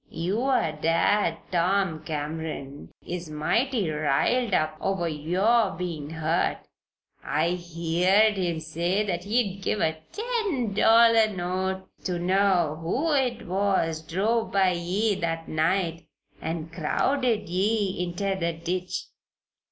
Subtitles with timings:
[0.09, 6.57] Your dad, Tom Cameron, is mighty riled up over your bein' hurt.
[7.23, 13.45] I heered him say that he'd give a ten dollar note ter know who it
[13.45, 16.07] was drove by ye that night
[16.41, 19.05] and crowded ye inter the ditch.